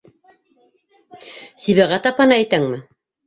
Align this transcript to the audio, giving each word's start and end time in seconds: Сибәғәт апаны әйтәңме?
Сибәғәт 1.65 2.09
апаны 2.13 2.39
әйтәңме? 2.45 2.81